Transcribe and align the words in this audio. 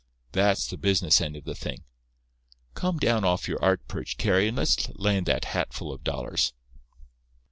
That's 0.31 0.65
the 0.65 0.77
business 0.77 1.21
end 1.21 1.35
of 1.35 1.43
the 1.43 1.53
thing. 1.53 1.83
Come 2.73 2.97
down 2.97 3.23
off 3.23 3.47
your 3.47 3.63
art 3.63 3.87
perch, 3.87 4.17
Carry, 4.17 4.47
and 4.47 4.57
let's 4.57 4.89
land 4.95 5.27
that 5.27 5.45
hatful 5.45 5.93
of 5.93 6.03
dollars." 6.03 6.53